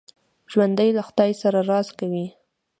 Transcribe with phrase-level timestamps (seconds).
[0.51, 2.27] ژوندي له خدای سره راز کوي